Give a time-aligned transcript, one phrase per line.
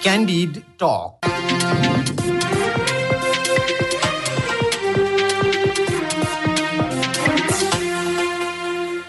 [0.00, 1.18] Candied talk.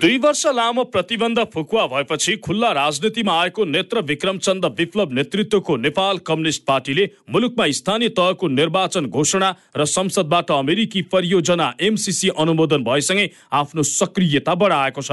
[0.00, 6.62] दुई वर्ष लामो प्रतिबन्ध फुकुवा भएपछि खुल्ला राजनीतिमा आएको नेत्र विक्रमचन्द विप्लव नेतृत्वको नेपाल कम्युनिस्ट
[6.66, 14.54] पार्टीले मुलुकमा स्थानीय तहको निर्वाचन घोषणा र संसदबाट अमेरिकी परियोजना एमसिसी अनुमोदन भएसँगै आफ्नो सक्रियता
[14.54, 15.10] बढाएको छ।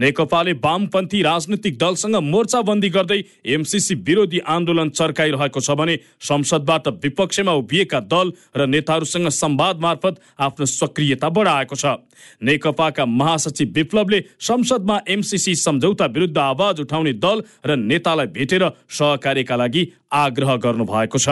[0.00, 3.20] नेकपाले वामपन्थी राजनीतिक दलसँग मोर्चाबन्दी गर्दै
[3.54, 10.66] एमसिसी विरोधी आन्दोलन चर्काइरहेको छ भने संसदबाट विपक्षमा उभिएका दल र नेताहरूसँग संवाद मार्फत आफ्नो
[10.66, 11.84] सक्रियता बढाएको छ।
[12.42, 19.82] नेकपाका महासचिव विप्लवले संसदमा एमसिसी सम्झौता विरुद्ध आवाज उठाउने दल र नेतालाई भेटेर सहकार्यका लागि
[20.12, 21.28] आग्रह गर्नु भएको छ।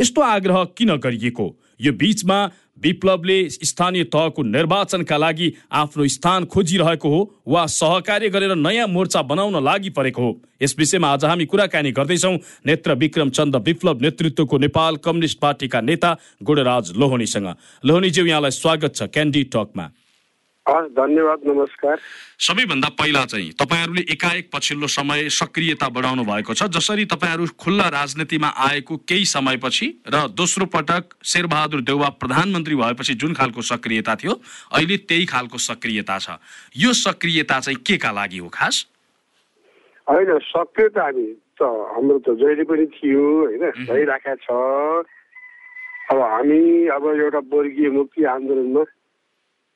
[0.00, 1.46] यस्तो आग्रह किन गरिएको?
[1.80, 2.38] यो बीचमा
[2.78, 9.62] विप्लवले स्थानीय तहको निर्वाचनका लागि आफ्नो स्थान खोजिरहेको हो वा सहकार्य गरेर नयाँ मोर्चा बनाउन
[9.64, 14.96] लागि परेको हो। यस विषयमा आज हामी कुराकानी गर्दैछौँ। नेत्र विक्रम चन्द विप्लव नेतृत्वको नेपाल
[14.96, 19.90] कम्युनिस्ट पार्टीका नेता गुणराज लोहनीसँग। लोहनीज्यू यहाँलाई स्वागत छ क्यान्डी टकमा।
[20.66, 21.98] हस् धन्यवाद नमस्कार।
[22.38, 28.48] सबैभन्दा पहिला चाहिँ तपाईँहरूले एकाएक पछिल्लो समय सक्रियता बढाउनु भएको छ जसरी तपाईँहरू खुल्ला राजनीतिमा
[28.66, 34.38] आएको केही समयपछि र दोस्रो पटक शेरबहादुर देउवा प्रधानमन्त्री भएपछि जुन खालको सक्रियता थियो
[34.70, 36.38] अहिले त्यही खालको सक्रियता छ।
[36.78, 38.86] यो सक्रियता चाहिँ के का लागि हो खास?
[40.06, 41.26] होइन सक्रियता हामी
[41.58, 45.10] त हाम्रो त जहिले पनि थियो होइन भइरहेको छ।
[46.06, 48.82] अब हामी अब एउटा वर्गीय मुक्ति आन्दोलनमा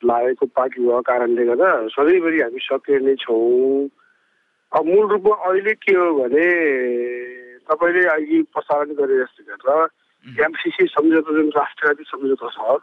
[0.03, 3.89] लागेको पार्टी भएको कारणले गर्दा सधैँभरि हामी सक्रिय नै छौँ।
[4.71, 6.45] अब मूल रूपमा अहिले के हो भने
[7.65, 12.79] तपाईँले अघि प्रसारण गरे जस्तो गरेर एमसिसी सम्झौता जुन राष्ट्रवादी सम्झौता छ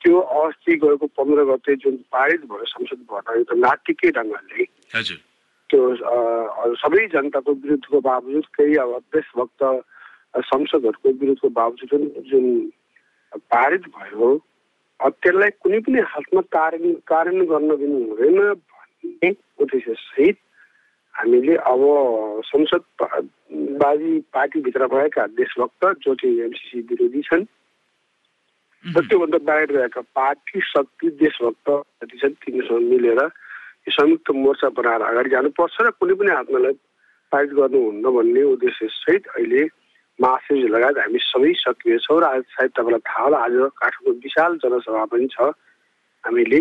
[0.00, 4.64] त्यो अस्ति गएको पन्ध्र गते जुन पारित भयो संसदबाट एकदम नाटिकै ढङ्गले।
[5.70, 5.80] त्यो
[6.82, 9.62] सबै जनताको विरुद्धको बावजुद केही अब देशभक्त
[10.50, 11.92] संसदहरूको विरुद्धको बावजुद
[12.30, 12.46] जुन
[13.52, 14.28] पारित भयो
[15.00, 20.36] त्यसलाई कुनै पनि हालतमा कार्य कार्यान्वयन गर्न दिनु हुँदैन भन्ने उद्देश्य सहित
[21.14, 21.80] हामीले अब
[22.44, 27.44] संसदवादी पार्टीभित्र भएका देशभक्त जो चाहिँ एमसिसी विरोधी छन्।
[28.84, 31.68] र त्योभन्दा बाहिर रहेका पार्टी शक्ति देशभक्त
[32.02, 36.76] जति छन् तिनीहरूसँग मिलेर यो संयुक्त मोर्चा बनाएर अगाडि जानुपर्छ र कुनै पनि हातमालाई
[37.32, 39.62] पारित गर्नुहुन्न भन्ने उद्देश्य सहित अहिले
[40.20, 44.52] महासचिव लगायत हामी सबै सक्रिय छौँ र आज सायद तपाईँलाई थाहा होला आज काठमाडौँ विशाल
[44.62, 45.40] जनसभा पनि छ।
[46.24, 46.60] हामीले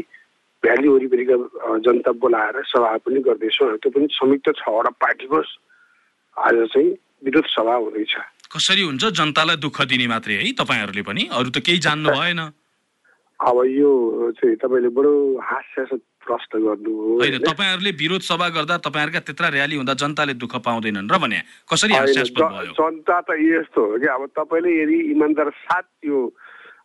[0.64, 1.36] भ्याली वरिपरिका
[1.84, 5.40] जनता बोलाएर सभा पनि गर्दैछौँ। त्यो पनि संयुक्त छवटा पार्टीको
[6.38, 6.90] आज चाहिँ
[7.24, 8.14] विद्युत सभा हुँदैछ।
[8.56, 9.04] कसरी हुन्छ?
[9.20, 12.40] जनतालाई दुःख दिने मात्रै है तपाईँहरूले पनि। अरू त केही जान्नु भएन।
[13.40, 13.92] अब यो
[14.40, 19.94] चाहिँ तपाईँले बडो हास्यास्पद प्रश्न गर्नु होइन तपाईँहरूले विरोध सभा गर्दा तपाईँहरूका त्यत्रा र्याली हुँदा
[20.02, 21.94] जनताले दुःख पाउँदैनन् र भने कसरी
[22.72, 26.22] जनता त यस्तो हो कि अब तपाईँले यदि इमान्दार साथ त्यो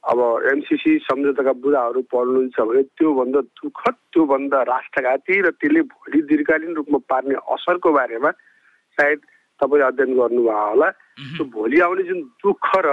[0.04, 6.98] अब एमसिसी सम्झौताका बुढाहरू पढ्नुहुन्छ भने त्योभन्दा दुःखद त्योभन्दा राष्ट्रघाती र त्यसले भोलि दीर्घकालीन रूपमा
[7.08, 8.30] पार्ने असरको बारेमा
[8.98, 9.20] सायद
[9.60, 10.88] तपाईँले अध्ययन गर्नुभयो होला।
[11.32, 12.88] त्यो भोलि आउने जुन दुःख र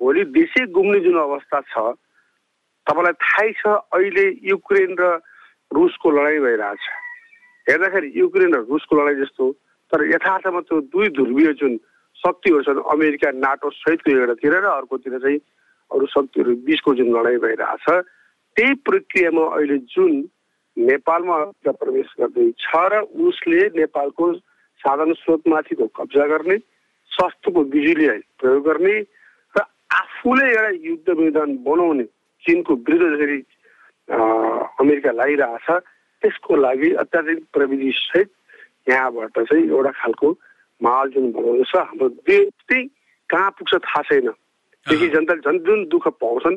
[0.00, 1.74] भोलि देशै गुम्ने जुन अवस्था छ
[2.86, 3.64] तपाईँलाई थाहै छ
[3.96, 5.04] अहिले युक्रेन र
[5.70, 6.84] रुसको लडाइँ भइरहेछ
[7.66, 9.50] हेर्दाखेरि युक्रेन र रुसको लडाइँ जस्तो
[9.92, 11.76] तर यथार्थमा त्यो दुई ध्रुवीय जुन
[12.18, 15.38] शक्तिहरू छन् अमेरिका नाटो सहितको एउटातिर र अर्कोतिर चाहिँ
[15.90, 17.86] अरू शक्तिहरू बिचको जुन लडाइँ भइरहेछ
[18.56, 20.12] त्यही प्रक्रियामा अहिले जुन
[20.76, 24.32] नेपालमा प्रवेश गर्दैछ र उसले नेपालको
[24.80, 26.56] साधन स्रोतमाथिको कब्जा गर्ने
[27.10, 28.94] सस्तोको बिजुलीलाई प्रयोग गर्ने
[29.54, 29.64] र
[29.94, 32.04] आफूले एउटा युद्ध मैदान बनाउने
[32.44, 33.38] चिनको विरुद्ध जसरी
[34.08, 35.68] अमेरिका लगाइरहेछ
[36.22, 38.30] त्यसको लागि अत्याधिक प्रविधि सहित
[38.88, 40.28] यहाँबाट चाहिँ एउटा खालको
[40.80, 42.86] माहौल जुन बनाउँदैछ हाम्रो देश चाहिँ
[43.30, 44.28] कहाँ पुग्छ थाहा छैन।
[44.86, 46.56] देखि जनताले झन् जुन दुःख पाउँछन्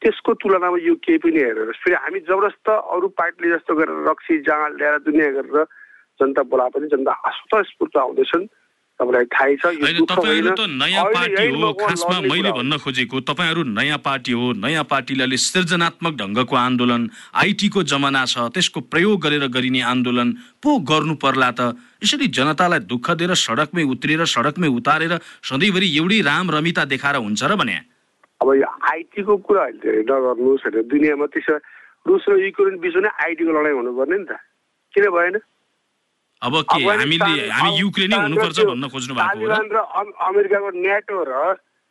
[0.00, 4.76] त्यसको तुलनामा यो केही पनि हेरेर। फेरि हामी जबरजस्त अरू पार्टीले जस्तो गरेर रक्सी जाँड
[4.76, 5.64] ल्याएर दुनियाँ गरेर
[6.20, 8.44] जनता बोला पनि जनता स्वतः स्फूर्त आउँदैछन्।
[9.00, 13.98] तपाईँलाई थाहै छ होइन तपाईँहरू। त नयाँ पार्टी हो खासमा मैले। भन्न खोजेको तपाईँहरू नयाँ
[13.98, 17.02] पार्टी हो नयाँ पार्टीले सृजनात्मक ढङ्गको आन्दोलन
[17.34, 20.28] आइटीको जमाना छ त्यसको प्रयोग गरेर गरिने आन्दोलन
[20.60, 21.72] पो गर्नु पर्ला त
[22.04, 27.56] यसरी जनतालाई दुःख दिएर सडकमै उत्रिएर सडकमै उतारेर सधैँभरि एउटै राम रमिता देखाएर हुन्छ र
[27.56, 27.76] भने
[28.40, 29.64] अब यो आइटीको कुरा
[30.04, 31.56] नगर्नुहोस् होइन दुनियाँमा त्यसो
[32.06, 34.32] र युक्रेन बिचमा नै आइटीको लडाइँ हुनुपर्ने नि त
[34.94, 35.36] किन भएन
[36.42, 36.80] अब के?
[36.84, 39.76] हामीले हामी युक्रेनै हुनुपर्छ भन्न खोज्नु भएको हो र
[40.28, 41.32] अमेरिकाको नेटो र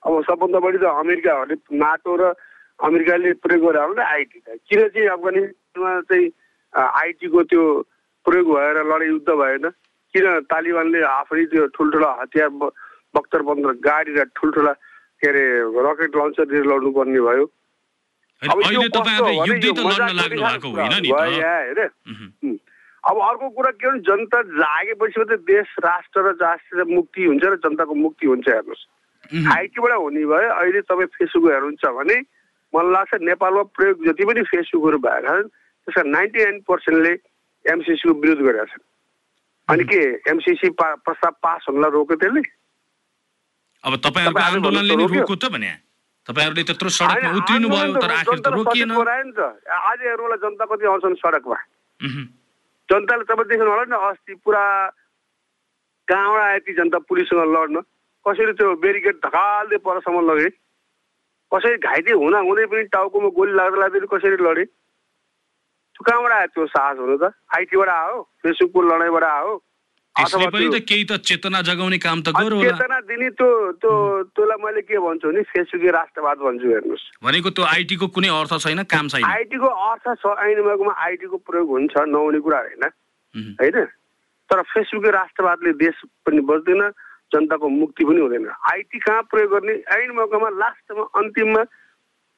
[0.03, 2.33] अब सबभन्दा बढी त अमेरिकाहरूले नाटो र
[2.79, 6.25] अमेरिकाले प्रयोग गरेर हो नि आइटी किन चाहिँ अफगानिस्तानमा चाहिँ
[6.73, 7.63] आइटीको त्यो
[8.25, 9.65] प्रयोग भएर लडाइँ युद्ध भएन?
[10.13, 12.49] किन तालिबानले आफै त्यो ठुल्ठुला हतियार
[13.13, 14.73] बख्तर बन्द गाडी र ठुल्ठुला
[15.21, 15.43] के अरे
[15.85, 17.45] रकेट लन्चरतिर लड्नु पर्ने भयो?
[18.41, 18.57] होइन, अब
[23.09, 27.55] अब अर्को कुरा के भने जनता जागेपछि मात्रै देश राष्ट्र र राष्ट्र मुक्ति हुन्छ र
[27.65, 28.83] जनताको मुक्ति हुन्छ हेर्नुहोस्।
[29.49, 32.17] आइटीबाट हुने भयो अहिले तपाईँ फेसबुक हेर्नुहुन्छ भने
[32.73, 37.13] मलाई लाग्छ नेपालमा प्रयोग जति पनि फेसबुकहरू भएका छन् त्यसका नाइन्टी नाइन पर्सेन्टले
[37.65, 38.83] एमसिसीको विरोध गरेका छन्।
[39.67, 42.41] अनि के एमसिसी पा प्रस्ताव पास हुनलाई रोक्यो त्यसले?
[43.83, 45.71] अब तपाईँहरूको तपाईँ आज आन्दोलनले नि भन्नु त रोक्यो त भने।
[46.29, 51.57] तपाईँहरूले त्यत्रो सडकमा उत्रिनु भयो त तर आखिर रोकिएन। आज हेर्नुलाई जनता कति आउँछन् सडकमा।
[52.91, 54.63] जनताले तपाईँ देख्नु होला नि अस्ति पुरा
[56.07, 57.81] कहाँबाट आयो ती जनता पुलिससँग लड्न?
[58.25, 60.49] कसरी त्यो बेरिकेड धकाल्दै परसम्म लगे?
[61.53, 64.65] कसरी घाइते हुँदा हुँदै पनि टाउकोमा गोली लाग्दा लाग्दै कसरी लडे?
[64.65, 67.29] त्यो कहाँबाट आयो त्यो साहस हुनु त?
[67.57, 69.53] आइटीबाट आयो फेसबुकको लडाइँबाट आयो।
[70.19, 73.49] त्यसले पनि त केही त चेतना जगाउने काम त गर्यो चेतना दिने त्यो
[73.79, 73.91] त्यो
[74.35, 78.83] त्यसलाई मैले के भन्छु भने फेसबुकै राष्ट्रवाद भन्छु हेर्नुहोस्। भनेको त्यो आइटीको कुनै अर्थ छैन
[78.95, 82.83] काम छैन। आइटीको अर्थ छ ऐनमाकोमा आइटीको प्रयोग हुन्छ नहुने कुरा होइन।
[83.61, 83.77] होइन?
[84.49, 85.95] तर फेसबुकै राष्ट्रवादले देश
[86.25, 86.81] पनि बच्दैन
[87.29, 89.73] जनताको मुक्ति पनि हुँदैन। आइटी कहाँ प्रयोग गर्ने?
[89.93, 91.63] ऐन मौकामा लास्टमा अन्तिममा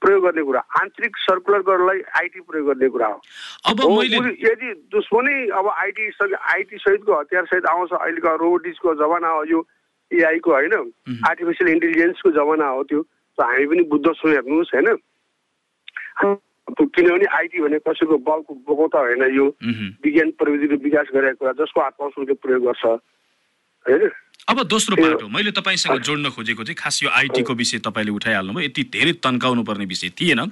[0.01, 3.21] प्रयोग गर्ने कुरा आन्तरिक सर्कुलर गर्नलाई आइटी प्रयोग गर्ने कुरा हो।
[3.65, 4.21] अब उसले-
[4.51, 9.67] यदि दुश्मनै अब आइटी आइटी सहितको हतियार सहित आउँछ अहिलेको रोबोटिक्सको जमाना हो यो
[10.13, 10.73] एआईको होइन?
[11.27, 13.01] आर्टिफिसियल इन्टेलिजेन्सको जमाना हो त्यो
[13.41, 14.97] हामी पनि बुझ्द छौँ हेर्नुहोस् होइन
[16.85, 19.45] किनभने आइटी भने कसैको बलको बोको त होइन यो।
[20.03, 24.11] विज्ञान प्रविधिको विकास गरेको कुरा जसको आत्मकौशलको प्रयोग गर्छ होइन?
[24.47, 28.83] अब दोस्रो पाटो मैले तपाईँसँग जोड्न खोजेको चाहिँ खास यो आइटीको विषय तपाईँले उठाइहाल्नुभयो यति
[28.83, 30.45] धेरै तन्काउनु पर्ने विषय थिएन।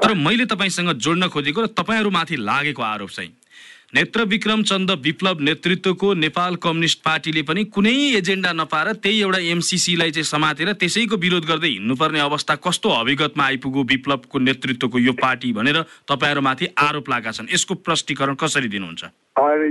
[0.00, 3.30] तर मैले तपाईँसँग जोड्न खोजेको र तपाईँहरूमाथि लागेको आरोप चाहिँ
[3.94, 10.10] नेत्र विक्रम चन्द विप्लव नेतृत्वको नेपाल कम्युनिस्ट पार्टीले पनि कुनै एजेन्डा नपाएर त्यही एउटा एमसिसीलाई
[10.10, 15.80] चाहिँ समातेर त्यसैको विरोध गर्दै हिँड्नुपर्ने अवस्था कस्तो अभिगतमा आइपुग्यो विप्लवको नेतृत्वको यो पार्टी भनेर
[16.04, 19.02] तपाईँहरूमाथि आरोप लागेका छन्। यसको प्रष्टीकरण कसरी दिनुहुन्छ?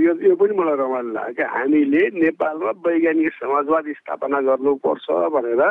[0.02, 5.06] यो यो पनि मलाई रमाइलो लाग्यो कि हामीले नेपालमा वैज्ञानिक समाजवाद स्थापना गर्नुपर्छ
[5.38, 5.62] भनेर।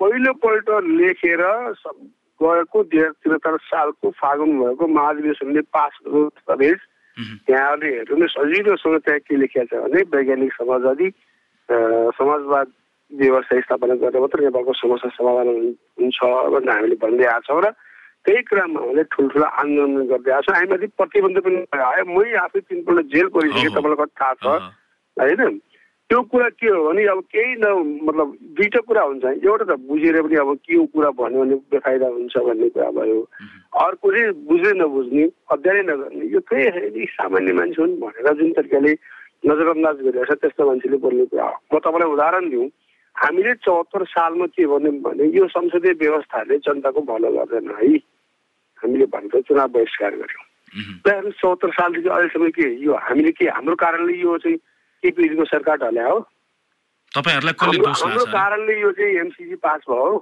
[0.00, 1.42] पहिलोपल्ट लेखेर
[2.40, 8.98] गएको दुई हजार त्रिहत्तर सालको फागुन भएको महाधिवेशनले पास गरेको दस्तावेज उहुँ। यहाँहरूले हेर्नु सजिलोसँग
[8.98, 11.08] त्यहाँ के लेखिएको छ भने वैज्ञानिक समाजवादी
[12.18, 12.66] समाजवाद
[13.12, 17.70] व्यवस्था स्थापना गरेर मात्र नेपालको समस्या समाधान हुन्- हुन्छ भनेर हामीले भन्दै आएको छौँ र
[18.24, 23.06] त्यही क्रममा हामीले ठुल्ठुलो आन्दोलन गर्दै आएको छौँ हामीमाथि प्रतिबन्ध पनि आयो मै आफै तिनपल्ट
[23.06, 24.46] जेल परिसकेँ। तपाईँलाई कति थाहा छ।
[25.16, 25.60] होइन
[26.08, 27.68] त्यो कुरा के हो भने अब केही न
[28.08, 32.08] मतलब दुईवटा कुरा हुन्छ। एउटा त बुझेर पनि अब के हो कुरा भन्यो भने बेफाइदा
[32.08, 33.20] हुन्छ भन्ने कुरा भयो।
[33.76, 38.92] अर्को चाहिँ बुझ्दै नबुझ्ने अध्ययनै नगर्ने यो यी सामान्य मान्छे हुन् भनेर जुन तरिकाले
[39.44, 42.68] नजरअन्दाज गरिरहेको छ त्यस्तो मान्छेले बोल्ने कुरा हो। म तपाईँलाई उदाहरण दिउँ।
[43.16, 47.96] हामीले चौहत्तर सालमा के भन्यौँ भने यो संसदीय व्यवस्थाले जनताको भलो गर्दैन है।
[48.80, 50.44] हामीले भनेर चुनाव बहिष्कार गऱ्यौँ।
[51.04, 54.58] हेर्नुहोस् चौहत्तर सालदेखि अहिलेसम्म के यो हामीले के हाम्रो कारणले यो चाहिँ
[55.02, 56.18] केपिजीको सरकार ढल्या हो।
[57.14, 60.16] तपाईँहरूलाई कसले हाम्रो दोष हाम्रो लाग्छ कारणले यो चाहिँ एमसिसी पास भयो हो।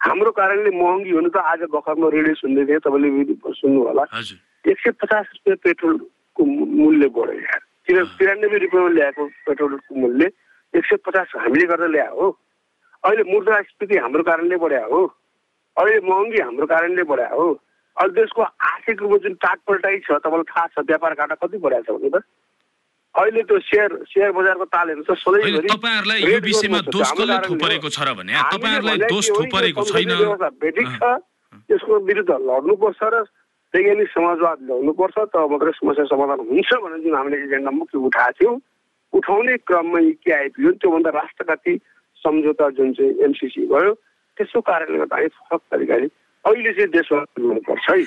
[0.00, 4.04] हाम्रो कारणले महँगी हुनु त आज भर्खरमा रेडियो सुन्दै थिएँ तपाईँले सुन्नु होला।
[4.68, 10.26] एक सय पचास रुपियाँ पेट्रोलको मूल्य बढ्यो यहाँ। किन तिरानब्बे रुपियाँमा ल्याएको पेट्रोलको मूल्य
[10.74, 12.28] एक सय पचास हामीले गर्दा ल्याएको हो।
[13.04, 15.00] अहिले मुद्रास्फीति हाम्रो कारणले बढ्या हो।
[15.76, 17.48] अहिले महँगी हाम्रो कारणले बढ्या हो।
[17.96, 21.96] अहिले देशको आर्थिक रूपमा जुन टाटपल्टाइ छ तपाईँलाई थाहा छ व्यापार घाटा कति बढाएको छ
[21.96, 22.22] भन्नु त?
[23.14, 28.12] अहिले त्यो सेयर सेयर बजारको ताल हेर्नु तपाईँहरूलाई यो विषयमा दोष कसले थुपरेको। छ र
[28.14, 28.32] भने?
[28.52, 30.12] तपाईँहरूलाई दोष थुपरेको छैन।
[30.62, 31.02] भेटिक छ
[31.72, 33.24] यसको विरुद्ध लड्नुपर्छ र
[33.74, 38.56] वैज्ञानिक समाजवाद ल्याउनुपर्छ तब मात्रै समस्या समाधान हुन्छ भनेर जुन हामीले एजेन्डा मुख्य उठाएको थियौँ।
[39.12, 41.74] उठाउने क्रममा यी के आइपुग्यो त्योभन्दा राष्ट्रघाती
[42.22, 43.92] सम्झौता जुन चाहिँ एमसिसी भयो
[44.36, 46.08] त्यसको कारणले गर्दा हामी फरक तरिकाले
[46.44, 48.02] अहिले चाहिँ देशभक्त हुनुपर्छ है।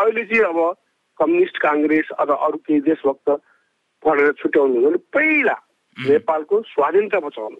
[0.00, 0.58] अहिले चाहिँ अब
[1.18, 3.28] कम्युनिस्ट काङ्ग्रेस अथवा अरू केही देशभक्त
[4.06, 5.56] भनेर छुट्याउनु भने पहिला
[5.96, 7.58] नेपालको स्वाधीनता बचाउनु।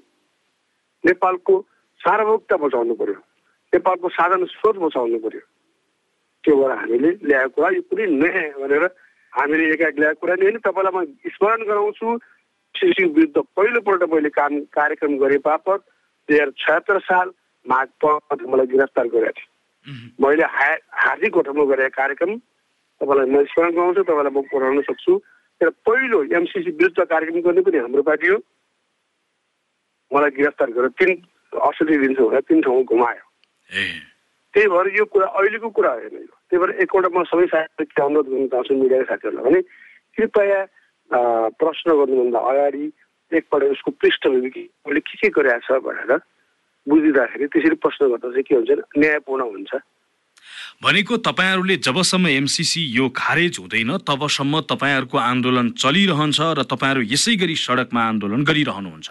[1.04, 1.54] नेपालको
[2.00, 3.18] सार्वभौमता बचाउनु पर्यो।
[3.72, 5.40] नेपालको साधन स्रोत बचाउनु पर्यो।
[6.44, 8.84] त्यो भएर हामीले ल्याएको कुरा यो कुनै नयाँ भनेर
[9.32, 12.18] हामीले एकाएक ल्याएको कुरा नि होइन। तपाईँलाई म स्मरण गराउँछु
[12.74, 15.80] सिसिङ विरुद्ध पहिलोपल्ट मैले काम कार्यक्रम गरे बापत
[16.28, 17.30] दुई हजार छत्तर साल
[17.66, 20.68] माघ पद मलाई गिरफ्तार गरेको थियो मैले हा
[21.02, 22.36] हार्दिक गठनमा गरेको कार्यक्रम
[23.00, 25.12] तपाईँलाई म स्मरण गराउँछु तपाईँलाई म पठाउन सक्छु।
[25.60, 28.36] तर पहिलो एमसिसी विरुद्ध कार्यक्रम गर्ने पनि हाम्रो पार्टी हो।
[30.10, 31.10] मलाई गिरफ्तार गरेर तिन
[31.52, 33.24] अठसठी दिनको भनेर तिन ठाउँमा घुमायो।
[34.54, 38.28] त्यही भएर यो कुरा अहिलेको कुरा होइन यो। त्यही भएर एकपल्ट म सबै साथीहरूलाई अनुरोध
[38.28, 39.60] गर्न चाहन्छु मिडियाका साथीहरूलाई भने
[40.16, 40.60] कृपया
[41.60, 42.84] प्रश्न गर्नुभन्दा अगाडि
[43.32, 44.48] एकपल्ट उसको पृष्ठभूमि
[44.86, 46.12] उसले के के गरिरहेको छ भनेर
[46.86, 49.72] बुझिँदाखेरि त्यसरी प्रश्न गर्दा चाहिँ के हुन्छ न्यायपूर्ण हुन्छ।
[50.82, 57.56] भनेको तपाईँहरूले जबसम्म एमसिसी यो खारेज हुँदैन तबसम्म तपाईँहरूको आन्दोलन चलिरहन्छ र तपाईँहरू यसै गरी
[57.56, 59.10] सडकमा आन्दोलन गरिरहनुहुन्छ।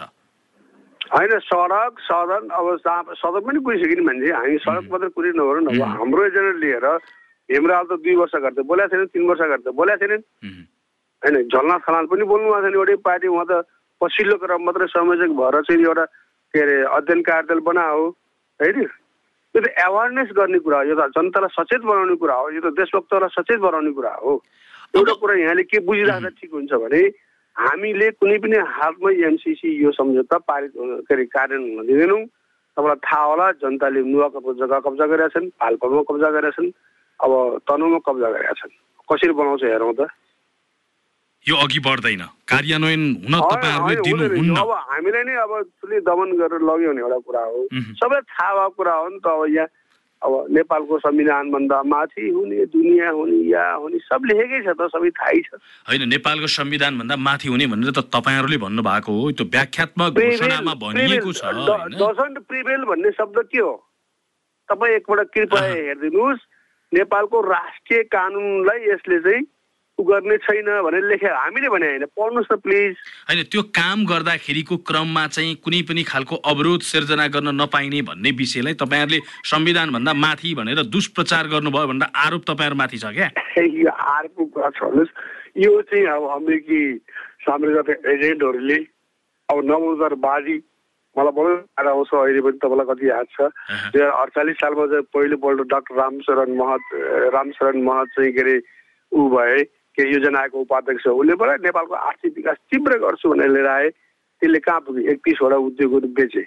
[1.06, 2.66] होइन सडक सदन अब
[3.14, 6.86] सदन पनि गइसक्यो नि मान्छे। हामी सडक मात्रै कुरै नगरौँ न हाम्रो एजेन्डा लिएर
[7.48, 10.22] हेमराल त दुई वर्ष गर्दै बोलेको छैन तिन वर्ष गर्दै बोलेको छैनन्।
[11.22, 13.62] होइन झलना खनाल पनि बोल्नु भएको छैन। एउटै पार्टी उहाँ त
[14.00, 16.04] पछिल्लो क्रम मात्रै संयोजक भएर चाहिँ एउटा
[16.54, 18.02] के अरे अध्ययन कार्यदल बनायो
[18.60, 18.88] होइन?
[19.56, 22.76] यो त एवारनेस गर्ने कुरा हो यो त जनतालाई सचेत बनाउने कुरा हो यो त
[22.76, 24.32] देशभक्तलाई सचेत बनाउने कुरा हो।
[24.96, 27.00] एउटा कुरा यहाँले के बुझिराख्दा ठिक हुन्छ भने
[27.56, 32.24] हामीले कुनै पनि हालमा एमसिसी यो सम्झौता पारित के अरे कार्यान्वयन हुन दिँदैनौँ।
[32.76, 36.70] तपाईँलाई थाहा होला जनताले नुवाकोटको जग्गा कब्जा गरेका छन् पाल्पामा कब्जा गरेका छन्
[37.20, 37.32] अब
[37.64, 38.72] तनहुमा कब्जा गरेका छन्।
[39.08, 40.12] कसरी बनाउँछ हेरौँ त।
[41.46, 46.90] यो अघि बढ्दैन। कार्यान्वयन हुन तपाईँहरूले दिनुहुन्न अब हामीलाई नै अब ठुलै दमन गरेर लग्यो
[46.90, 47.60] भने एउटा कुरा हो।
[48.02, 49.68] सबै थाहा भएको कुरा हो नि त अब यहाँ
[50.22, 55.40] अब नेपालको संविधानभन्दा माथि हुने दुनियाँ हुने या हुने सब लेखेकै छ त सबै थाहै
[55.46, 61.30] छ। होइन नेपालको संविधानभन्दा माथि हुने भनेर त तपाईँहरूले भन्नुभएको हो। त्यो व्याख्यात्मक घोषणामा भनिएको
[61.30, 61.46] छ
[61.94, 63.74] डजन्ट प्रिभेल भन्ने शब्द के हो?
[64.68, 66.40] तपाईँ एकपल्ट कृपया हेरिदिनुहोस्।
[66.92, 69.42] नेपालको राष्ट्रिय कानुनलाई यसले चाहिँ
[70.04, 72.96] गर्ने छैन भनेर लेखे। हामीले भने होइन पढ्नुहोस् न प्लिज।
[73.28, 78.74] होइन त्यो काम गर्दाखेरिको क्रममा चाहिँ कुनै पनि खालको अवरोध सिर्जना गर्न नपाइने भन्ने विषयलाई
[78.74, 83.28] तपाईँहरूले संविधानभन्दा माथि भनेर दुष्प्रचार गर्नुभयो भनेर आरोप तपाईँहरूमाथि छ क्या?
[83.56, 85.04] यो आरोपको कुरा
[85.56, 86.80] यो चाहिँ अब अमेरिकी
[87.40, 88.78] साम्राज्यका एजेन्टहरूले
[89.48, 90.56] अब नवोदरबाजी
[91.16, 95.08] मलाई बडो याद आउँछ अहिले पनि तपाईँलाई कति याद छ। दुई हजार अडचालिस सालमा चाहिँ
[95.14, 96.84] पहिलोपल्ट डाक्टर रामशरण महत
[97.34, 98.56] रामशरण महत चाहिँ के अरे
[99.12, 99.64] ऊ भए।
[99.96, 103.88] के योजनाको उपाध्यक्ष उसले पनि नेपालको आर्थिक विकास तीव्र गर्छु भनेर लिएर आए।
[104.42, 105.10] त्यसले कहाँ पुग्यो?
[105.10, 106.44] एकतिसवटा उद्योगहरू बेचे।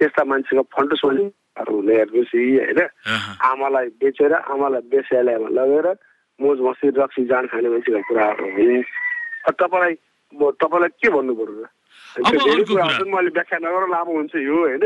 [0.00, 2.80] त्यस्ता मान्छेको फन्ड सोल्नेहरू हेर्नुहोस् होइन?
[3.38, 5.86] आमालाई बेचेर आमालाई बेस्यालयमा लगेर
[6.40, 9.94] मोज मस्ती रक्सी जान खाने मान्छेको कुराहरू हो तपाईँलाई
[10.32, 11.66] म तपाईँलाई के भन्नु पर्यो
[14.42, 14.82] यो होइन?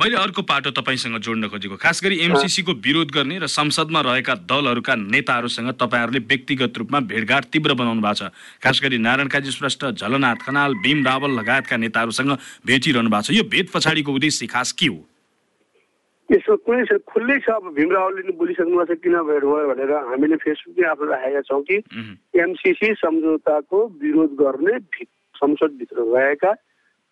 [0.00, 4.94] मैले अर्को पाटो तपाईँसँग जोड्न खोजेको खास गरी एमसिसीको विरोध गर्ने र संसदमा रहेका दलहरूका
[4.94, 8.30] नेताहरूसँग तपाईँहरूले व्यक्तिगत रूपमा भेटघाट तीव्र बनाउनु भएको छ।
[8.62, 12.32] खास गरी नारायण काजी श्रेष्ठ झलनाथ खनाल भीम रावल लगायतका नेताहरूसँग
[12.66, 14.98] भेटिरहनु भएको छ। यो भेट पछाडिको उद्देश्य खास के हो?
[16.30, 20.36] यसो कुनै खुल्लै छ। अब भीम रावलले बोलिसक्नु भएको छ किन भेट भयो भनेर। हामीले
[20.38, 21.76] फेसबुकमै आफ्नो राखेका छौँ कि
[22.38, 24.78] एमसिसी सम्झौताको विरोध गर्ने
[25.40, 26.52] संसदभित्र रहेका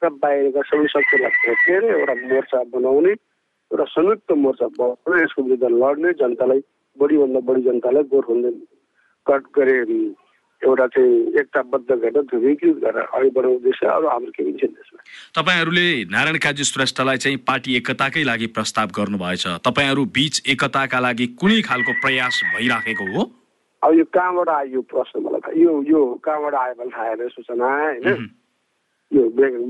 [0.02, 6.60] र बाहिरका सबै भेटेर एउटा मोर्चा बनाउने एउटा संयुक्त मोर्चा बनाउने यसको विरुद्ध लड्ने जनतालाई
[6.98, 8.62] बढीभन्दा बढी जनतालाई गोर्खाल्यान्ड
[9.26, 9.76] कट गरे
[10.62, 15.02] एउटा चाहिँ एकताबद्ध गरेर ध्रुवीकृत गरेर अघि बढाउने उद्देश्य अरू हाम्रो केही छैन त्यसमा
[15.38, 21.60] तपाईँहरूले नारायण काजी श्रेष्ठलाई चाहिँ पार्टी एकताकै लागि प्रस्ताव गर्नुभएछ। तपाईँहरू बिच एकताका लागि कुनै
[21.68, 23.22] खालको प्रयास भइराखेको हो?
[23.82, 27.28] अब यो कहाँबाट आयो यो प्रश्न मलाई थाहा यो यो कहाँबाट आयो मलाई थाहा होइन
[27.28, 28.28] सूचना होइन?
[29.12, 29.22] यो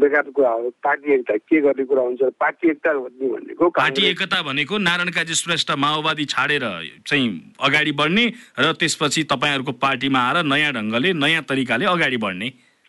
[0.02, 2.22] बेकार कुरा हो। पार्टी एकता के गर्ने कुरा हुन्छ?
[2.40, 6.64] पार्टी एकता भनेको पार्टी एकता भनेको नारायण काजी श्रेष्ठ माओवादी छाडेर
[7.06, 7.28] चाहिँ
[7.60, 8.24] अगाडि बढ्ने
[8.58, 12.48] र त्यसपछि तपाईँहरूको पार्टीमा आएर नयाँ ढङ्गले नयाँ तरिकाले अगाडि बढ्ने।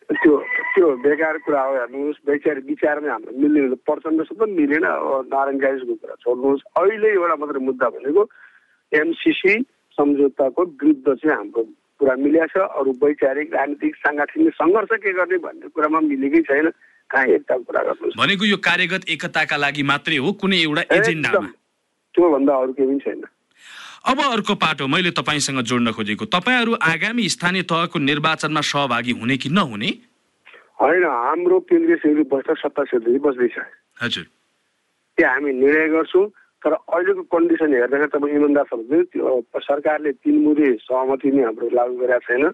[0.09, 0.37] त्यो
[0.73, 4.85] त्यो बेकार कुरा हो हेर्नुहोस्। विचार विचारमै हाम्रो मिल्ने प्रचण्डसँग पनि मिलेन।
[5.29, 8.23] नारायण काजीको कुरा छोड्नुहोस्। अहिले एउटा मात्रै मुद्दा भनेको
[8.91, 9.53] एमसिसी
[9.97, 11.63] सम्झौताको विरुद्ध चाहिँ हाम्रो
[11.99, 16.69] कुरा मिलेको छ। अरू वैचारिक राजनीतिक साङ्गठनिक सङ्घर्ष के गर्ने भन्ने कुरामा मिलेकै छैन।
[17.09, 21.29] कहाँ एकताको कुरा गर्नु भनेको यो कार्यगत एकताका लागि मात्रै हो कुनै एउटा एजेन्डा
[22.15, 23.21] त्योभन्दा अरू केही पनि छैन।
[24.09, 29.49] अब अर्को पाटो मैले तपाईँसँग जोड्न खोजेको। तपाईँहरू आगामी स्थानीय तहको निर्वाचनमा सहभागी हुने कि
[29.49, 29.89] नहुने?
[30.79, 33.57] होइन हाम्रो केन्द्रीय समिति बस्दा सत्ता समिति बस्दैछ।
[34.01, 34.25] हजुर।
[35.17, 36.25] त्यहाँ हामी निर्णय गर्छौँ।
[36.63, 38.73] तर अहिलेको कन्डिसन हेर्दाखेरि तपाईँ इमान्दार छ
[39.11, 42.45] त्यो सरकारले तिन मुरे सहमति नै हाम्रो लागू गरेका छैन।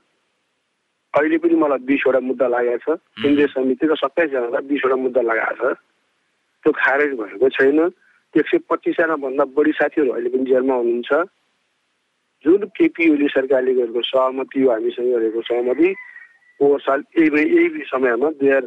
[1.13, 5.77] अहिले पनि मलाई बिसवटा मुद्दा लागेको छ। केन्द्रीय समिति र सत्ताइसजनालाई बिसवटा मुद्दा लगाएको छ।
[6.63, 7.79] त्यो खारेज भएको छैन।
[8.35, 11.12] एक सय पच्चिसजनाभन्दा बढी साथीहरू अहिले पनि जेलमा हुनुहुन्छ।
[12.45, 15.89] जुन केपी ओली सरकारले गरेको सहमति हो हामीसँग गरेको सहमति
[16.59, 18.65] पोहोर साल यही यही समयमा दुई हजार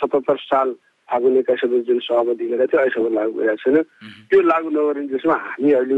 [0.00, 0.68] सतहत्तर साल
[1.12, 3.76] फागुन एक्काइस जुन सहमति गरेको थियो अहिलेसम्म लागू गरेको छैन।
[4.32, 5.96] त्यो लागू नगरिने देशमा हामी अहिले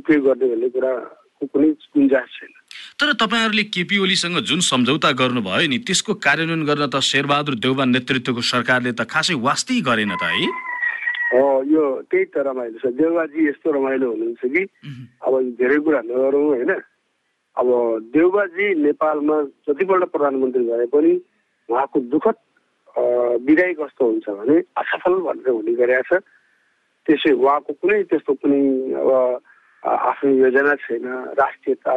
[0.00, 2.52] उपयोग गर्ने भन्ने कुराको कुनै गुन्जास छैन।
[2.96, 8.40] तर तपाईँहरूले केपी ओलीसँग जुन सम्झौता गर्नुभयो नि त्यसको कार्यान्वयन गर्न त शेरबहादुर देउबा नेतृत्वको
[8.52, 10.48] सरकारले त खासै वास्तै गरेन त है?
[11.26, 14.62] हो यो त्यही त रमाइलो छ। देउबाजी यस्तो रमाइलो हुनुहुन्छ कि
[15.26, 16.72] अब धेरै कुरा नगरौँ होइन?
[17.56, 17.68] अब
[18.14, 19.36] देउबाजी नेपालमा
[19.68, 21.12] जतिपल्ट प्रधानमन्त्री भए पनि
[21.68, 22.36] उहाँको दुःखद
[22.96, 26.22] विदाय कस्तो हुन्छ भने असफल भनेर हुने गरेका छ
[27.06, 28.62] त्यसै उहाँको कुनै त्यस्तो कुनै
[29.00, 29.10] अब
[29.82, 31.06] आफ्नो योजना छैन।
[31.38, 31.92] राष्ट्रियता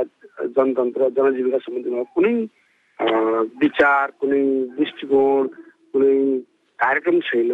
[0.56, 2.36] जनतन्त्र जनजीविका सम्बन्धीमा कुनै
[3.64, 4.44] विचार कुनै
[4.78, 5.48] दृष्टिकोण
[5.94, 6.16] कुनै
[6.80, 7.52] कार्यक्रम छैन।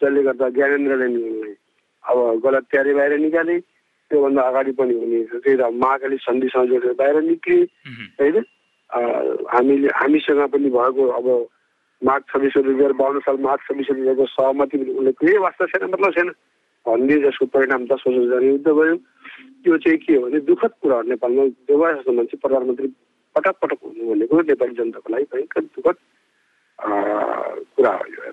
[0.00, 1.54] जसले गर्दा ज्ञानेन्द्रले नि
[2.04, 3.56] अब गलत तयारी बाहिर निकाले।
[4.10, 7.58] त्योभन्दा अगाडि पनि हुने त्यही त महाकाली सन्धिसँग जोडेर बाहिर निक्ले
[8.20, 8.36] होइन?
[9.52, 11.26] हामीले हामीसँग पनि भएको अब
[12.02, 15.66] माघ छब्बिस दुई हजार बाहन्न साल माघ छब्बिस दुई हजारको सहमति पनि उनले केही वास्ता
[15.66, 16.28] छैन मतलब छैन।
[16.86, 18.96] भन्ने जसको परिणाम दस वर्ष जनयुद्ध भयो।
[19.64, 22.88] त्यो चाहिँ के हो भने दुःखद कुरा हो नेपालमा। देवा जस्तो मान्छे प्रधानमन्त्री
[23.34, 25.96] पटक पटक हुनु भनेको नेपाली जनताको लागि भयङ्कर दुःखद
[27.76, 28.30] कुरा हो यो।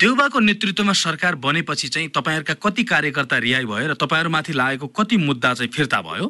[0.00, 5.52] देउबाको नेतृत्वमा सरकार बनेपछि चाहिँ तपाईँहरूका कति कार्यकर्ता रिहाई भयो र तपाईँहरूमाथि लागेको कति मुद्दा
[5.54, 6.26] चाहिँ फिर्ता भयो?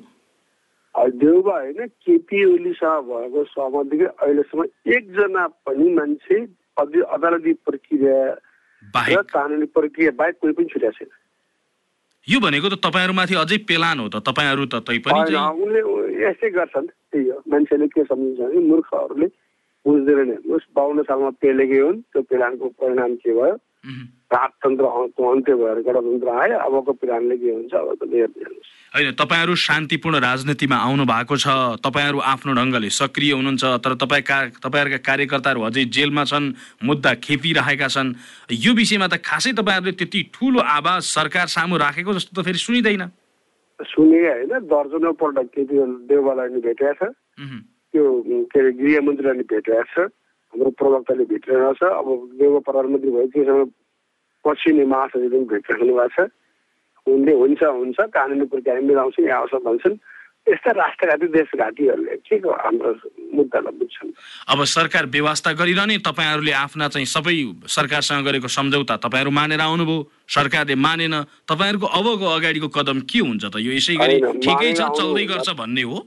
[0.94, 4.64] देउबा होइन केपी ओलीसँग भएको सहमतिकै अहिलेसम्म
[4.96, 6.38] एकजना पनि मान्छे
[6.80, 8.16] अदालती प्रक्रिया
[8.96, 11.08] र कानुनी प्रक्रिया बाहेक कोही पनि छुट्या छैन।
[12.28, 15.80] यो भनेको त तपाईँहरूमाथि अझै पेलान हो त तपाईँहरू त तै पनि उनले
[16.24, 19.26] यस्तै गर्छन् त्यही हो। मान्छेले के सम्झिन्छ भने मूर्खहरूले
[19.86, 23.56] बुझ्दैनन् हेर्नुहोस् बाहन्न सालमा पेलेकै हुन् त्यो पेलानको परिणाम के भयो?
[24.30, 28.02] राजतन्त्रको अन्त्य भएर गणतन्त्र आयो। अबको पिरानले के हुन्छ अब त
[28.94, 31.46] होइन तपाईँहरू शान्तिपूर्ण राजनीतिमा आउनु भएको छ
[31.78, 36.46] तपाईँहरू आफ्नो ढङ्गले सक्रिय हुनुहुन्छ तर तपाईँ का तपाईँहरूका कार्यकर्ताहरू अझै जेलमा छन्
[36.82, 38.14] मुद्दा खेपिरहेका छन्।
[38.50, 43.02] यो विषयमा त खासै तपाईँहरूले त्यति ठुलो आवाज सरकार सामु राखेको जस्तो त फेरि सुनिँदैन।
[43.80, 45.74] सुने होइन दर्जनौ पल्ट केपी
[46.10, 47.02] देवबालाई नि भेटेका छ।
[47.94, 48.04] त्यो
[48.50, 50.10] के अरे गृहमन्त्रीलाई नि भेटेको छ।
[50.50, 52.06] हाम्रो प्रवक्ताले भेटिरहेको छ। अब
[52.42, 53.89] देव प्रधानमन्त्री भयो त्योसँग पछि
[54.46, 56.28] नै महासचिवले पनि भेटिराख्नु भएको छ।
[57.06, 59.96] उनले हुन्छ हुन्छ कानुनी प्रक्रिया मिलाउँछ यहाँ आउँछ भन्छन्।
[60.48, 62.90] यस्ता राष्ट्रघाती देशघातीहरूले के को हाम्रो
[63.36, 64.10] मुद्दालाई बुझ्छन्?
[64.48, 67.36] अब सरकार व्यवस्था गरिरहने तपाईँहरूले आफ्ना चाहिँ सबै
[67.68, 69.98] सरकारसँग गरेको सम्झौता तपाईँहरू मानेर आउनुभयो।
[70.28, 73.56] सरकारले मानेन तपाईँहरूको अबको अगाडिको कदम के हुन्छ त?
[73.60, 75.98] यो यसै गरी ठिकै छ चल्दै गर्छ भन्ने हो।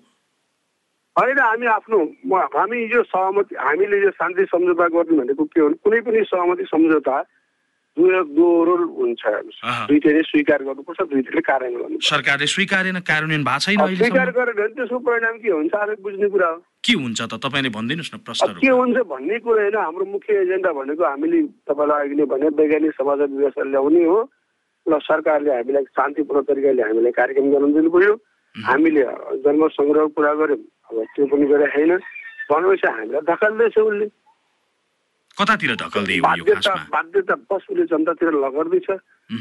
[1.13, 1.97] होइन हामी आफ्नो
[2.57, 5.69] हामी यो सहमति हामीले यो शान्ति सम्झौता गर्ने भनेको के हो?
[5.77, 7.15] कुनै पनि सहमति सम्झौता
[7.97, 9.23] दोहोरो हुन्छ
[10.29, 15.35] स्वीकार गर्नुपर्छ दुइटैले कार्यान्वयन गर्नु सरकारले स्वीकारेन कार्यान्वयन भएको छैन स्वीकार गरेन भने त्यसको परिणाम
[15.37, 15.73] के हुन्छ?
[15.73, 17.33] आफै बुझ्ने कुरा हो। के हुन्छ त?
[17.37, 22.01] तपाईँले भनिदिनुहोस् न प्रश्न के हुन्छ भन्ने कुरा होइन। हाम्रो मुख्य एजेन्डा भनेको हामीले तपाईँलाई
[22.01, 24.19] अघि नै भने वैज्ञानिक समाज व्यवस्था ल्याउने हो।
[24.89, 28.13] र सरकारले हामीलाई शान्तिपूर्ण तरिकाले हामीलाई कार्यक्रम गर्न दिनु पर्यो
[28.55, 29.03] हामीले
[29.45, 31.91] जन्म सङ्ग्रह कुरा गऱ्यौँ। अब त्यो पनि गरेका छैन।
[32.49, 34.05] भनेपछि हामीलाई धकाल्दैछ उसले
[35.37, 38.89] कतातिर ढकल्दै बाध्यता बाध्यता बस उसले जनतातिर लगर्दैछ।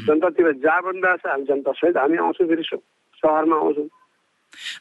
[0.07, 3.89] जनतातिर जा भन्दा छ हामी जनतासहित हामी आउँछौँ फेरि सहरमा आउँछौँ।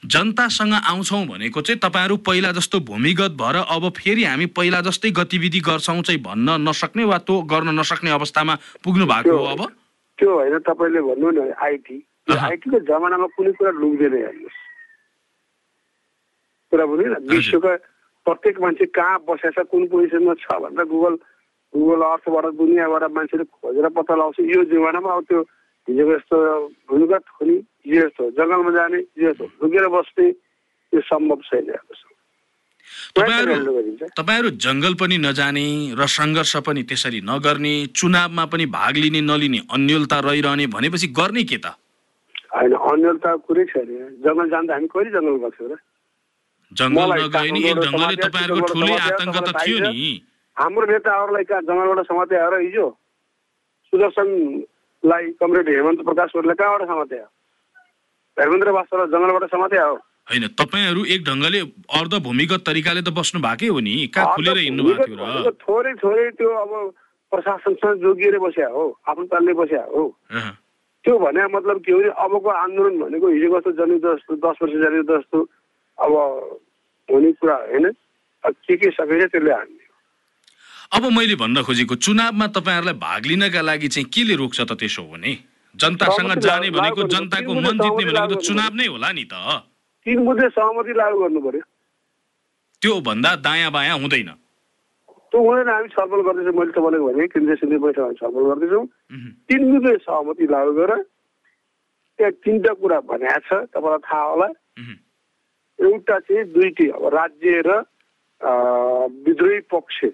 [0.09, 5.61] जनतासँग आउँछौँ भनेको चाहिँ तपाईँहरू पहिला जस्तो भूमिगत भएर अब फेरि हामी पहिला जस्तै गतिविधि
[5.69, 9.61] गर्छौँ चाहिँ भन्न नसक्ने वा त्यो गर्न नसक्ने अवस्थामा पुग्नु भएको हो अब?
[10.19, 11.97] त्यो होइन तपाईँले भन्नु न आइटी
[12.31, 14.59] आइटीको जमानामा कुनै कुरा लुक्दैन हेर्नुहोस्।
[16.73, 17.73] कुरा बुझ्नु विश्वका
[18.27, 21.15] प्रत्येक मान्छे कहाँ बसेछ कुन पोजिसनमा छ भनेर गुगल
[21.73, 25.41] गुगल अर्थबाट दुनियाँबाट मान्छेले खोजेर पत्ता लगाउँछ। यो जमानामा अब त्यो
[25.89, 26.37] हिजोको यस्तो
[26.91, 27.55] भूमिगत हुने
[27.87, 30.27] हिजो जस्तो जङ्गलमा जाने हिजो जस्तो लुकेर बस्ने
[30.93, 31.71] यो सम्भव छैन
[34.17, 35.67] तपाईँहरू जङ्गल पनि नजाने
[35.99, 41.57] र सङ्घर्ष पनि त्यसरी नगर्ने चुनावमा पनि भाग लिने नलिने अन्यलता रहिरहने भनेपछि गर्ने के
[41.57, 41.67] त?
[42.53, 43.89] होइन अन्यलता कुरै छैन।
[44.25, 45.75] जङ्गल जाँदा हामी कहिले जङ्गल गएको र?
[46.81, 50.11] जङ्गल नगए नि एक ढङ्गले तपाईँहरूको ठुलै आतङ्क त थियो नि।
[50.57, 52.87] हाम्रो नेताहरूलाई कहाँ जङ्गलबाट समाते र हिजो
[53.93, 57.21] सुदर्शनलाई कमरेड हेमन्त प्रकाश कहाँबाट समाते
[58.37, 59.95] धर्मेन्द्र वास्तवलाई जङ्गलबाट समाते हो
[60.31, 61.61] होइन तपाईँहरू एक ढङ्गले
[62.01, 65.51] अर्ध भूमिगत तरिकाले त बस्नु भएकै हो नि। कहाँ खुलेर हिँड्नु भएको थियो र?
[65.63, 66.71] थोरै थोरै त्यो अब
[67.33, 70.05] प्रशासनसँग जोगिएर बस्या हो आफ्नो तालले बस्या हो।
[71.05, 74.75] त्यो भने मतलब के हो भने अबको आन्दोलन भनेको हिजो कस्तो जनयुद्ध जस्तो दस वर्ष
[74.85, 75.39] जनयुद्ध जस्तो
[76.03, 76.13] अब
[77.09, 77.87] हुने कुरा होइन
[78.45, 79.81] के के सकेछ त्यसले हान्ने
[80.93, 85.09] अब मैले भन्न खोजेको चुनावमा तपाईँहरूलाई भाग लिनका लागि चाहिँ केले रोक्छ त त्यसो हो
[85.15, 85.33] भने
[85.75, 89.35] जनतासँग जाने भनेको जनताको मन जित्ने भनेको त चुनाव नै होला नि त।
[90.07, 91.63] तिन बुझे सहमति लागू गर्नु पर्यो।
[92.83, 94.31] त्यो भन्दा दायाँ बायाँ हुँदैन।
[95.33, 98.85] त्यो हुँदैन हामी छलफल गर्दैछौँ। मैले तपाईँलाई भने केन्द्रीय समिति बैठकमा छलफल गर्दैछौँ।
[99.49, 101.01] तिन बुझे सहमति लागू गरेर
[102.19, 104.49] त्यहाँ तिनवटा कुरा भनेको छ तपाईँलाई थाहा होला।
[105.83, 107.83] एउटा चाहिँ दुईटी अब राज्य र
[109.27, 110.05] विद्रोही पक्ष।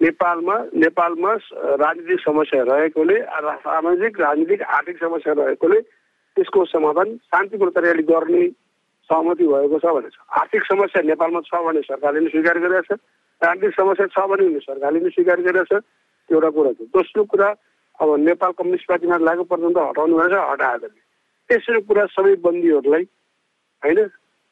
[0.00, 1.32] नेपालमा नेपालमा
[1.80, 3.16] राजनीतिक समस्या रहेकोले
[3.64, 5.80] सामाजिक राजनीतिक आर्थिक समस्या रहेकोले
[6.36, 8.42] त्यसको समाधान शान्तिपूर्ण तरिकाले गर्ने
[9.10, 10.08] सहमति भएको छ भने
[10.40, 12.98] आर्थिक समस्या नेपालमा छ भने सरकारले नै स्वीकार गरेको छ।
[13.42, 15.82] राजनीतिक समस्या छ भने सरकारले नै स्वीकार गरेको छ।
[16.30, 17.48] एउटा कुरा छ दोस्रो कुरा
[18.00, 20.92] अब नेपाल कम्युनिस्ट पार्टीमा लागु पर्यन्त हटाउनु भनेर हटाएर।
[21.50, 23.04] तेस्रो कुरा सबै बन्दीहरूलाई
[23.82, 23.98] होइन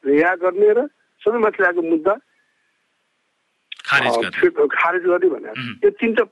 [0.03, 0.79] रिहा गर्ने र
[1.21, 2.13] सबै माथिलाको मुद्दा
[3.83, 5.55] खारेज गर्ने। भनेर.
[5.81, 6.23] त्यो तिनवटा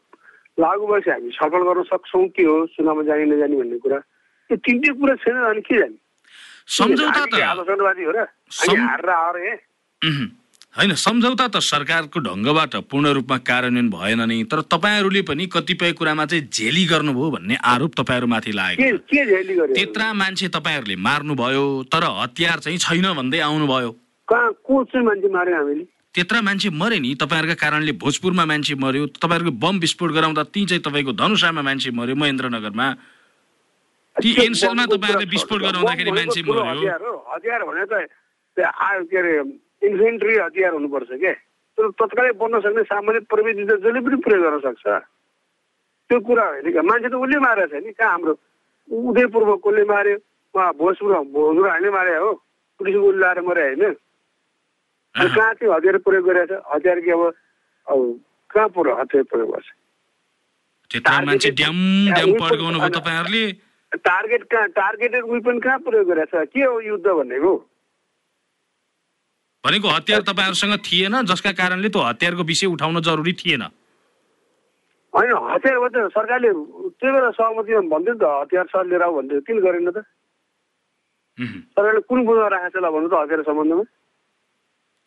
[0.58, 4.00] लागु भएपछि हामी छलफल गर्न सक्छौँ के हो चुनावमा जाने नजाने भन्ने कुरा।
[4.50, 5.98] त्यो तिनटै कुरा छैन अनि के जाने?
[6.68, 8.20] सम्झौता त आलोचनावादी हो र।
[8.52, 9.60] हामी हारेर आएर।
[10.78, 16.26] होइन सम्झौता त सरकारको ढङ्गबाट पूर्ण रूपमा कार्यान्वयन भएन नि तर तपाईँहरूले पनि कतिपय कुरामा
[16.26, 23.08] चाहिँ झेली गर्नुभयो भन्ने आरोप तपाईँहरूमाथि लागेको त्यत्रा मान्छे तपाईँहरूले मार्नुभयो तर हतियार चाहिँ छैन
[23.20, 23.90] भन्दै आउनुभयो।
[26.16, 30.84] त्यत्रा मान्छे मरे नि तपाईँहरूका कारणले भोजपुरमा मान्छे मर्यो तपाईँहरूको बम विस्फोट गराउँदा ती चाहिँ
[30.88, 32.88] तपाईँको धनुषामा मान्छे मर्यो महेन्द्रनगरमा।
[34.16, 36.80] ती एनसेलमा तपाईँहरूले विस्फोट। गराउँदाखेरि मान्छे मर्यो।
[39.82, 41.34] त्यो इन्फेन्ट्री हतियार हुनुपर्छ के?
[41.78, 44.86] तर तत्कालै बन्न सक्ने सामान्य प्रविधि त जसले पनि प्रयोग गर्न सक्छ।
[46.10, 48.34] त्यो कुरा होइन क्या। मान्छे त उसले मारेको छ नि। कहाँ हाम्रो
[48.89, 50.17] उदयपुरमा कसले मार्यो?
[50.56, 52.32] उहाँ भोजपुरमा भोजपुर हामीले मारे हो।
[52.80, 53.94] पुलिस उसले लाएर मरे होइन।
[55.15, 56.62] कहाँ चाहिँ हतियार प्रयोग गरेको छ?
[56.76, 57.34] हतियार कि अब
[57.88, 58.20] अब
[58.52, 59.67] कहाँ पुरो हतियार प्रयोग गर्छ?
[63.91, 66.48] टार्गेट कहाँ टार्गेटेड वेपन कहाँ प्रयोग गरेको छ?
[66.52, 67.71] के हो युद्ध भनेको
[69.63, 73.63] भनेको हतियार तपाईँहरूसँग थिएन जसका कारणले त्यो हतियारको विषय उठाउन जरुरी थिएन?
[75.13, 76.50] होइन हतियार त सरकारले
[76.97, 79.97] त्यही बेला सहमतिमा भन्थ्यो नि त हतियार सर लिएर आऊ भन्थ्यो किन गरेन त।
[81.78, 83.84] सरकारले कुन बुझमा राखेको छ ल भन्नु त हतियार सम्बन्धमा?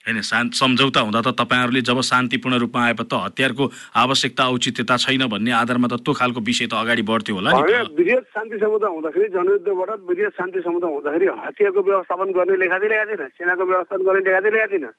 [0.04, 3.64] होइन शान्त सम्झौता हुँदा त तपाईँहरूले जब शान्तिपूर्ण रूपमा आएपछि त हतियारको
[3.96, 8.56] आवश्यकता औचित्यता छैन भन्ने आधारमा त त्यो खालको विषय त अगाडि बढ्थ्यो होला वृहत शान्ति
[8.60, 13.64] समुदाय हुँदाखेरि जनयुद्धबाट वृहत शान्ति समुदाय हुँदाखेरि हतियारको व्यवस्थापन गर्ने लेखा चाहिँ लेखाएको थिएन सेनाको
[13.64, 14.92] व्यवस्थापन गर्ने लेखा चाहिँ लेखाएको थिएन।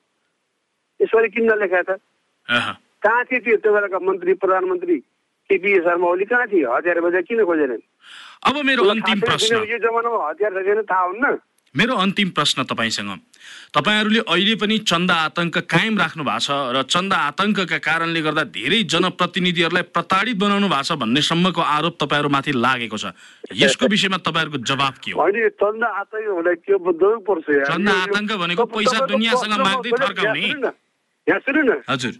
[1.00, 2.02] यसरी किन नलेखाएको छ
[2.50, 2.74] अहँ।
[3.06, 4.98] कहाँ थिए त्यो त्यो बेलाका मन्त्री प्रधानमन्त्री
[5.50, 6.66] केपी शर्मा ओली कहाँ थिए?
[6.66, 7.84] हतियार बजार किन खोजेनन्?
[8.48, 11.26] अब मेरो अन्तिम प्रश्न। यो जमानामा हतियार छ थाहा हुन्न।
[11.78, 13.20] मेरो अन्तिम प्रश्न तपाईँसँग।
[13.76, 18.84] तपाईँहरूले अहिले पनि चन्दा आतङ्क कायम राख्नु भएको छ र चन्दा आतङ्कका कारणले गर्दा धेरै
[18.84, 23.06] जनप्रतिनिधिहरूलाई प्रताडित बनाउनु भएको छ भन्ने सम्मको आरोप तपाईँहरूमाथि लागेको छ।
[23.54, 25.20] यसको विषयमा तपाईँहरूको जवाब के हो?
[27.66, 30.72] चन्दा आतङ्क भनेको पैसा दुनियाँसँग माग्दै सुन्नु- थर्काउने। यहाँ सुन्नु न,
[31.28, 32.14] यहाँ सुन्नु न। हजुर।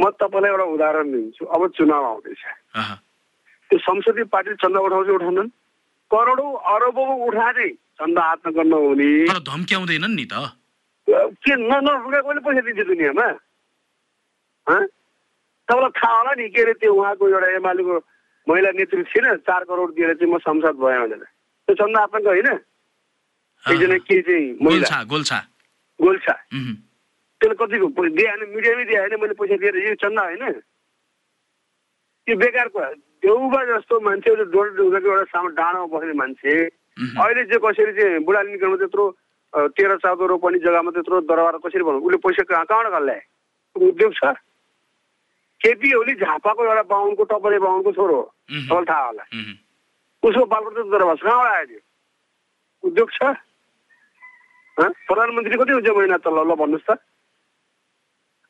[0.00, 2.42] म तपाईँलाई एउटा उदाहरण दिन्छु। अब चुनाव आउँदैछ।
[3.70, 5.48] त्यो संसदीय पार्टीले चन्दा उठाउँछ उठाउँदैन।
[6.10, 7.68] करोडौँ अरबौँ उठाए
[8.00, 10.34] चन्दा आत्मक नहुने तर धम्क्याउँदैनन् नि त।
[11.44, 13.26] के न नठुका कसले पैसा दिन्छ दुनियाँमा?
[15.68, 17.94] तपाईँलाई थाहा होला नि के अरे त्यो उहाँको एउटा एमालेको
[18.46, 21.22] महिला नेतृत्व थिएन चार करोड दिएर चाहिँ म संसद भएँ भनेर।
[21.68, 22.48] त्यो चन्दा आतङ्क होइन?
[23.64, 25.02] एकजना। के चाहिँ महिला?
[25.04, 25.38] गोल्छा
[26.00, 26.34] गोल्छा।
[27.40, 30.44] त्यसले कतिको पैसा दिए होइन मिडियामै दिए होइन मैले पैसा दिएर यो चन्दा होइन?
[32.26, 32.80] त्यो बेकारको
[33.20, 36.52] देउबा जस्तो मान्छे डोल डुङ्गाको एउटा सामु डाँडामा बस्ने मान्छे।
[37.00, 39.04] अहिले चाहिँ कसरी चाहिँ बुढाली निकाल्नु त्यत्रो
[39.72, 42.00] तेह्र चौध रोपनी जग्गामा त्यत्रो दरबार कसरी भन्नु?
[42.06, 43.22] उसले पैसा कहाँ कहाँबाट गल्लाए
[43.76, 44.22] उद्योग छ।
[45.60, 49.54] केपी ओली झापाको एउटा बाहुनको टपरे बाहुनको छोरो हो। उहुँ। तपाईँलाई थाहा होला उहुँ।
[50.22, 51.80] उसको बालको दरबार छ। कहाँबाट आयो त्यो?
[52.84, 53.20] उद्योग छ?
[54.80, 56.36] प्रधानमन्त्री कति हुन्छ महिना तल?
[56.40, 56.90] ल भन्नुहोस् त।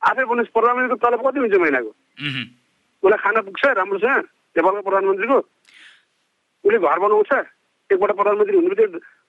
[0.03, 1.93] आफै भन्नुहोस् प्रधानमन्त्रीको तलब कति हुन्छ महिनाको।
[3.03, 3.63] उसलाई खाना पुग्छ?
[3.79, 4.23] राम्रोसँग
[4.57, 5.39] नेपालको प्रधानमन्त्रीको?
[6.65, 7.33] उसले घर बनाउँछ?
[7.91, 8.75] एकपल्ट प्रधानमन्त्री हुनु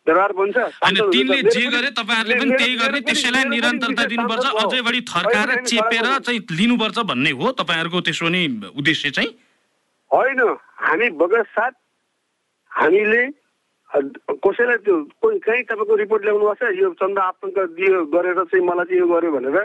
[0.07, 5.01] दरबार बन्छ। हुन्छ। तिनले जे गरे तपाईँहरूले पनि त्यही गर्ने त्यसैलाई निरन्तरता दिनुपर्छ। अझै बढी
[5.11, 8.41] थर्काएर चेपेर चाहिँ लिनुपर्छ भन्ने हो तपाईँहरूको त्यसो नि
[8.77, 9.31] उद्देश्य चाहिँ?
[10.11, 10.41] होइन
[10.81, 11.73] हामी बगत साथ
[12.71, 13.23] हामीले
[13.91, 16.73] कसैलाई त्यो कोही कहीँ तपाईँको रिपोर्ट ल्याउनु भएको छ?
[16.81, 19.55] यो चन्दा आतङ्क दियो गरेर चाहिँ मलाई चाहिँ यो गर्यो भनेर।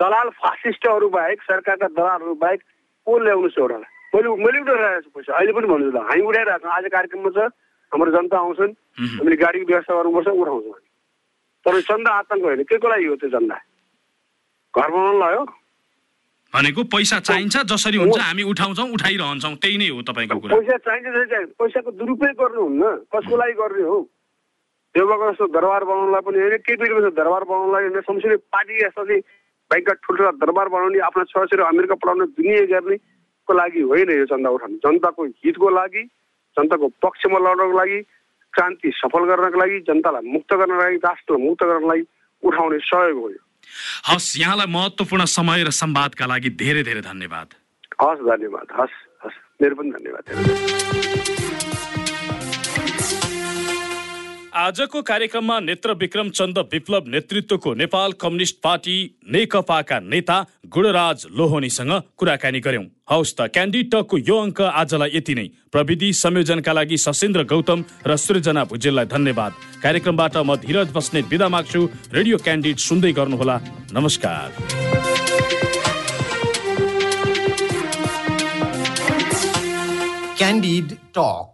[0.00, 2.60] दलाल फासिस्टहरू बाहेक सरकारका दलालहरू बाहेक
[3.06, 3.93] को ल्याउनुहोस् एउटालाई?
[4.14, 7.50] मैले मैले उठाइरहेको छु पैसा। अहिले पनि भन्नु ल हामी उठाइरहेको छौँ। आज कार्यक्रममा छ
[7.92, 8.72] हाम्रो जनता आउँछन्।
[9.18, 10.86] हामीले गाडीको व्यवस्था गर्नुपर्छ उठाउँछौँ हामी।
[11.66, 13.56] तर चन्दा आतङ्क होइन। के को लागि हो त्यो चन्दा?
[14.74, 15.42] घर बनाउनु लगायो?
[16.54, 21.16] भनेको पैसा चाहिन्छ जसरी हुन्छ हामी उठाउँछौँ उठाइरहन्छौँ। त्यही नै हो तपाईँको कुरा। पैसा चाहिन्छ
[21.30, 23.98] चाहिँ। पैसाको दुरुपयोग गर्नुहुन्न। कसको लागि गर्ने हो?
[24.94, 29.18] देवबाको जस्तो दरबार बनाउनलाई पनि होइन केपिटीको जस्तो दरबार बनाउनलाई होइन। संसदीय पार्टी जस्तै
[29.70, 32.66] बाइकका ठुल्ठुला दरबार बनाउने आफ्ना छोराछोरी अमेरिका पढाउने दुनियाँ
[33.50, 36.02] गर्नेको लागि होइन यो चन्दा उठाउनु जनताको हितको लागि
[36.56, 38.00] जनताको पक्षमा लड्नको लागि
[38.54, 42.04] क्रान्ति सफल गर्नको लागि जनतालाई मुक्त गर्नको लागि राष्ट्रलाई मुक्त गर्नको लागि
[42.42, 43.42] उठाउने सहयोग हो यो।
[44.08, 47.48] हस् यहाँलाई महत्त्वपूर्ण समय र संवादका लागि धेरै धेरै धन्यवाद।
[48.02, 51.53] हस् धन्यवाद। हस् हस्। मेरो पनि धन्यवाद।
[54.54, 58.96] आजको कार्यक्रममा नेत्र विक्रम चन्द विप्लव नेतृत्वको नेपाल कम्युनिस्ट पार्टी
[59.34, 60.36] नेकपाका नेता
[60.70, 66.72] गुणराज लोहनीसँग कुराकानी गर्यौं। हौस् त क्यान्डिड टकको यो अङ्क आजलाई यति नै। प्रविधि संयोजनका
[66.72, 71.80] लागि सशेन्द्र गौतम र सृजना भुजेललाई धन्यवाद। कार्यक्रमबाट म धीरज बस्नेत बिदा माग्छु।
[72.14, 73.56] रेडियो क्यान्डिड सुन्दै गर्नुहोला।
[73.90, 74.46] नमस्कार।
[80.38, 81.50] Candid Talk.